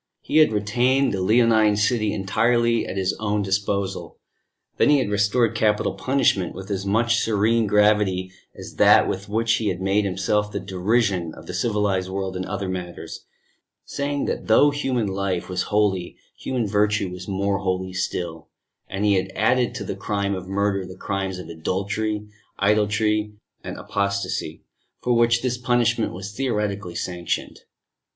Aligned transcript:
He 0.21 0.37
had 0.37 0.51
retained 0.51 1.13
the 1.13 1.21
Leonine 1.21 1.75
City 1.75 2.11
entirely 2.11 2.87
at 2.87 2.97
his 2.97 3.13
own 3.19 3.43
disposal. 3.43 4.17
Then 4.77 4.89
he 4.89 4.97
had 4.97 5.11
restored 5.11 5.53
Capital 5.53 5.93
Punishment, 5.93 6.55
with 6.55 6.71
as 6.71 6.87
much 6.87 7.17
serene 7.19 7.67
gravity 7.67 8.31
as 8.57 8.77
that 8.77 9.07
with 9.07 9.29
which 9.29 9.53
he 9.57 9.67
had 9.67 9.79
made 9.79 10.03
himself 10.03 10.51
the 10.51 10.59
derision 10.59 11.35
of 11.35 11.45
the 11.45 11.53
civilised 11.53 12.09
world 12.09 12.35
in 12.35 12.45
other 12.45 12.67
matters, 12.67 13.27
saying 13.85 14.25
that 14.25 14.47
though 14.47 14.71
human 14.71 15.05
life 15.05 15.47
was 15.49 15.61
holy, 15.69 16.17
human 16.35 16.65
virtue 16.65 17.11
was 17.11 17.27
more 17.27 17.59
holy 17.59 17.93
still; 17.93 18.47
and 18.87 19.05
he 19.05 19.13
had 19.13 19.31
added 19.35 19.75
to 19.75 19.83
the 19.83 19.95
crime 19.95 20.33
of 20.33 20.47
murder, 20.47 20.83
the 20.83 20.97
crimes 20.97 21.37
of 21.37 21.47
adultery, 21.47 22.27
idolatry 22.59 23.33
and 23.63 23.77
apostasy, 23.77 24.63
for 24.99 25.13
which 25.13 25.43
this 25.43 25.59
punishment 25.59 26.11
was 26.11 26.31
theoretically 26.33 26.95
sanctioned. 26.95 27.59